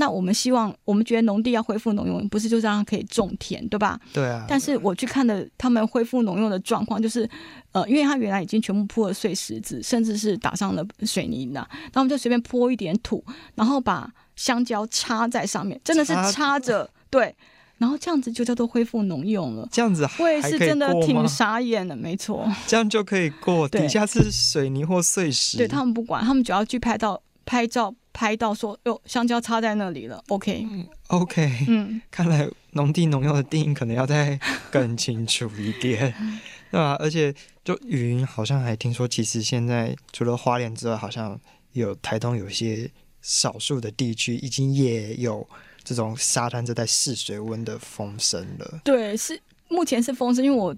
[0.00, 4.00] 那我们希望，我们觉得农地要恢复农用，不是就让它可以种田，对吧？
[4.14, 4.46] 对啊。
[4.48, 7.28] 但是我去看的他们恢复农用的状况，就是，
[7.72, 13.22] 呃，因为他原来已经全部铺了碎石子，甚至是打上了水泥的，然后我们就随便泼一点土，
[13.54, 17.36] 然后把香蕉插在上面，真的是插着，对，
[17.76, 19.68] 然后这样子就叫做恢复农用了。
[19.70, 22.50] 这样子我也是真的挺傻眼的，没错。
[22.66, 27.94] 这样就可以过，底下是水泥或碎石，对，他们不管，他们只要去拍到拍照。
[28.12, 30.22] 拍到说哟，香蕉插在那里了。
[30.28, 34.38] OK，OK，、okay, 嗯，看来农地农用的定义可能要再
[34.70, 36.12] 更清楚一点，
[36.70, 36.96] 对吧？
[36.98, 37.34] 而且
[37.64, 41.38] 就云好像还听说，其实现在除了花莲之外，好像
[41.72, 42.90] 有台东有些
[43.22, 45.46] 少数的地区已经也有
[45.84, 48.80] 这种沙滩正在试水温的风声了。
[48.84, 50.74] 对，是目前是风声，因为我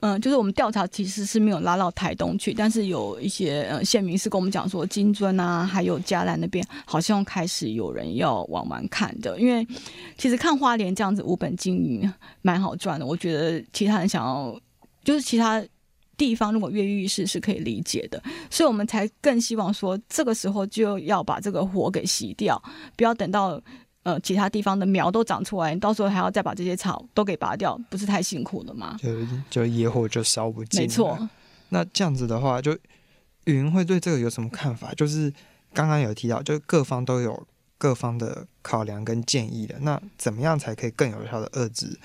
[0.00, 9.38] 嗯，就是我们调查其实是没有拉到台东去，但是有一些呃县民是跟我们讲说，金樽啊，还有嘉兰那边好像开始有人要往玩看的。
[9.38, 9.66] 因为
[10.16, 14.58] 其实看花莲这样子无本经营蛮好赚的，我觉得其他人想要
[15.04, 15.62] 就是其他
[16.16, 22.62] 地方如果跃跃欲试是可以理解的，所以我们才更希望说这个时候就要把这个火给熄掉，
[22.96, 23.60] 不要等到。
[24.10, 28.96] 呃，其他地方的苗都长出来，你到时候还要再把这些草都给拔掉，不是太辛苦了吗？
[29.00, 29.08] 就
[29.48, 30.80] 就野火就烧不尽。
[30.80, 31.16] 没错。
[31.68, 32.76] 那这样子的话，就
[33.44, 34.92] 云会对这个有什么看法？
[34.94, 35.32] 就是
[35.72, 37.46] 刚刚有提到，就各方都有
[37.78, 39.76] 各方的考量跟建议的。
[39.80, 41.96] 那怎么样才可以更有效的遏制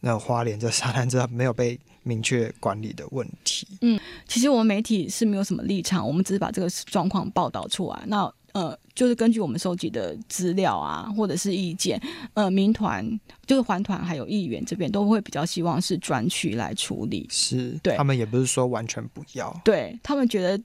[0.00, 3.66] 那花莲这沙滩这没有被明确管理的问题？
[3.80, 8.02] 嗯，其实我们媒体是没有什么立场，我们只是把这个状况报道出来。
[8.06, 12.00] 那呃，就是根据我们收集的资料啊，或者是意见，
[12.34, 13.08] 呃，民团
[13.46, 17.26] 就是环团还有议员这边都会比较希望是专区来处理。
[17.30, 19.54] 是，对，他们也不是说完全不要。
[19.64, 20.56] 对，他们觉得，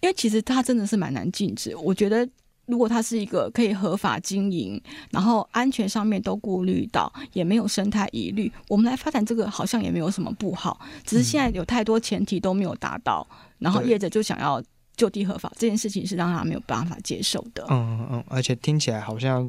[0.00, 1.74] 因为其实它真的是蛮难禁止。
[1.76, 2.28] 我觉得，
[2.66, 10.80] 如果它是一个可以合法经营，然后安全上面都顾虑到，也没有生态疑虑，我们来发展这个好像也没有什么不好。
[11.04, 14.62] 只是现在有太多前提都没有达到，嗯、然后业者就想要。
[14.98, 17.64] 就地合法这件事情是让他没有办法接受的。
[17.70, 19.48] 嗯嗯，而且听起来好像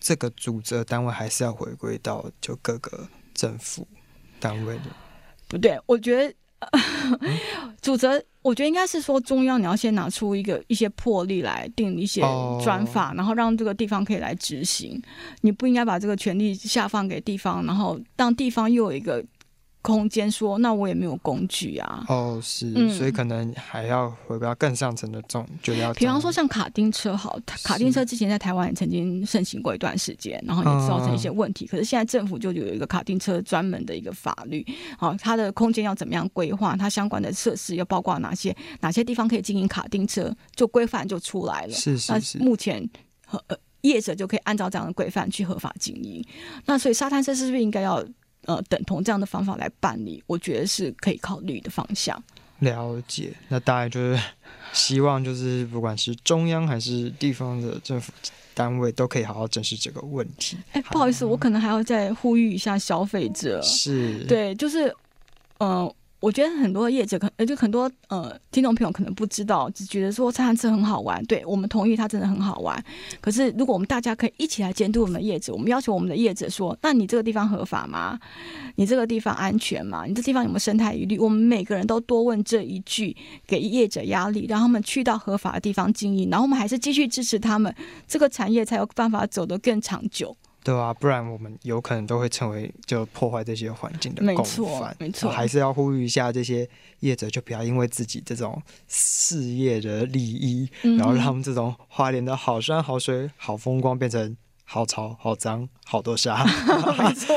[0.00, 3.86] 这个主责单位还是要回归到就各个政府
[4.40, 4.84] 单位的。
[5.46, 6.34] 不对，我觉得、
[7.20, 7.38] 嗯、
[7.82, 12.22] 主责，我觉得应该是说中央你要先拿出一个一些魄力来定一些
[12.64, 15.00] 专法，哦、然后让这个地方可以来执行。
[15.42, 19.22] 你不应该把这个权力下放给地方，然后让地方又有一个。
[19.82, 22.04] 空间说，那我也没有工具啊。
[22.08, 25.92] 哦，是，嗯、所以可能还要回到更上层的重，就要。
[25.94, 31.64] 比方说像卡丁车，好，卡丁车之前在台湾也曾经盛行过一段时间，然后也造成一些问题。
[31.64, 34.64] 嗯、可是现在政府就有一个卡丁车专门的一个法律，
[34.98, 41.72] 好，它的空间要怎么样规划，它相关的设施要包括哪些，哪些地方可以经营卡丁车，就规范就出来了。
[41.72, 42.38] 是是是。
[42.38, 42.86] 那目前
[43.26, 46.22] 和呃业者就可以按照这样的规范去合法经营。
[46.66, 48.04] 那所以沙滩车是不是应该要？
[48.50, 52.20] 呃，等同这样的方法来办理，我觉得是可以考虑的方向。
[52.58, 54.20] 了解，那大概就是
[54.72, 58.12] 希望，就是不管是中央还是地方的政府
[58.52, 60.56] 单位，都可以好好正视这个问题。
[60.72, 63.62] 哎，不好意思，我可能还要再呼吁一下消费者。
[63.62, 64.88] 是，对，就是，
[65.58, 65.94] 嗯、呃。
[66.20, 71.24] 我觉得很多业者可呃，就很多呃听众朋友可能不知道，只觉得说餐餐车很好玩。
[71.24, 72.82] 对，我们同意它真的很好玩。
[73.22, 78.18] 可是如果我们大家可以一起来监督我们的业者，我们要求我们的业者说：那你这个地方合法吗？
[78.76, 80.04] 你这个地方安全吗？
[80.06, 81.18] 你这地方有没有生态疑虑？
[81.18, 83.16] 我们每个人都多问这一句，
[83.46, 87.74] 给业者压力，让他们去到合法的地方经营，然后我们还是继续支持他们，
[88.06, 90.36] 这个产业才有办法走得更长久。
[90.62, 94.44] 对啊，不然我们有可能都会成为就破坏这些环境的共
[94.78, 94.94] 犯。
[94.98, 96.68] 没错，还是要呼吁一下这些
[97.00, 106.44] 业者，就不要因为自己这种事业的利益，嗯、然后让这种花莲的好山好水好风光变成好潮好脏好多沙。
[106.98, 107.34] 没错。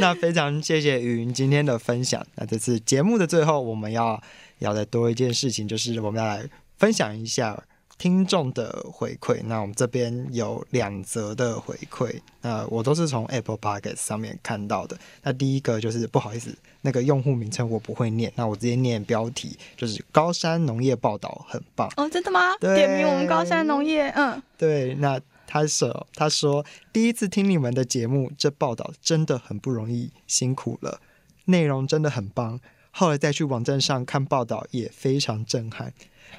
[0.00, 2.24] 那非常谢谢云今天的分享。
[2.34, 4.22] 那这次节目的最后，我们要
[4.58, 6.46] 要再多一件事情，就是我们要来
[6.76, 7.64] 分享一下。
[7.96, 14.98] 听众的回馈，那我们这边有两则的回馈，那我都是从 Apple Podcast 上面看到的。
[15.22, 22.56] 那第一个就是不好意思，那个用户名称我不会念，那我直接念标题，就是高山农业报道很棒哦，真的吗？
[22.58, 24.94] 对点名我们高山农业，嗯，对。
[24.96, 31.00] 那他说他说第一次听你们的节目，这报道真的很不容易，辛苦了，
[31.46, 32.60] 内容真的很棒。
[32.90, 35.92] 后来再去网站上看报道，也非常震撼。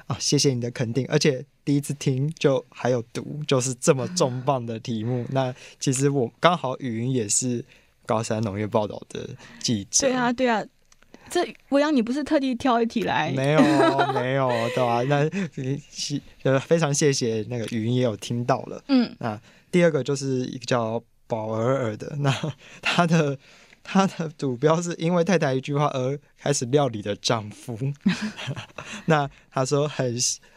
[0.06, 5.26] 啊，谢谢你的肯定，而且第一次听就还有读，就是这么重磅的题目。
[5.32, 7.64] 那其实我刚好语音也是
[8.04, 9.28] 高山农业报道的
[9.60, 10.06] 记者。
[10.06, 10.64] 对啊，对啊，
[11.28, 13.32] 这维扬，你不是特地挑一题来？
[13.32, 13.60] 没有，
[14.14, 15.02] 没有，对吧、啊？
[15.02, 15.28] 那
[16.44, 18.82] 呃，非常谢谢那个语音也有听到了。
[18.88, 19.40] 嗯，那
[19.72, 22.32] 第二个就是一个叫宝尔尔的，那
[22.80, 23.36] 他的
[23.86, 27.78] 他的主标是因为太太一句话而开始料理的丈夫。
[29.06, 30.16] 那他说很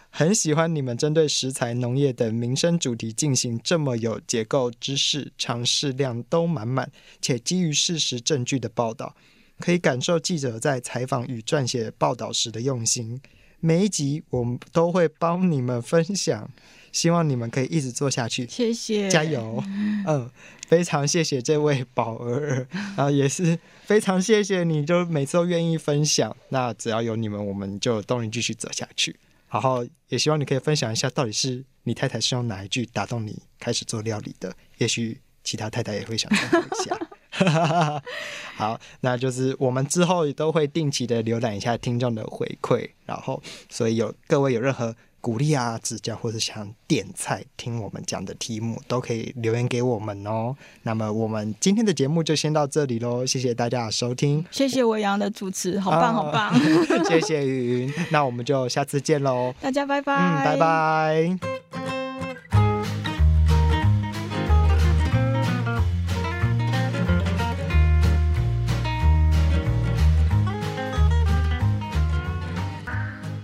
[0.10, 9.16] 很喜欢你们针对食材、农业等民生主题进行这么有结构、知识、尝试量都满满且基于事实证据的报道。
[9.60, 13.22] 可以感受记者在采访与撰写报道时的用心。
[13.60, 16.50] 每一集我们都会帮你们分享，
[16.92, 18.48] 希望你们可以一直做下去。
[18.48, 19.64] 谢谢，加油。
[20.08, 20.30] 嗯，
[20.68, 26.36] 非常谢谢这位宝儿，然后也是非常谢谢你，就每次都愿意分享。
[26.50, 29.16] 那只要有你们，我们就有动力继续走下去。
[29.52, 34.56] 然后也希望你可以分享一下，到底是你太太是用哪一句打动你开始做料理的？
[34.78, 37.09] 也许其他太太也会想参考一下。
[38.56, 50.56] 好，那就是我们之后也都会定期的浏览一下听众的回馈，然后所以有各位有任何鼓励啊、指教，或者想点菜听我们讲的题目，都可以留言给我们哦。
[50.84, 56.54] 那么我们今天的节目就先到这里喽，谢谢大家的收听，谢谢维扬的主持，好棒好棒，
[57.08, 61.99] 谢谢云，那我们就下次见喽，大家拜拜，嗯，拜拜。